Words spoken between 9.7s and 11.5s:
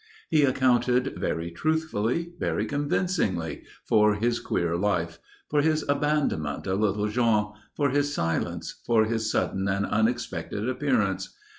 unexpected appearance.